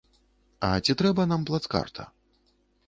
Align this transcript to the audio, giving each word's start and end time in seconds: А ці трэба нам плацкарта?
А 0.69 0.71
ці 0.85 0.95
трэба 1.03 1.21
нам 1.31 1.41
плацкарта? 1.51 2.03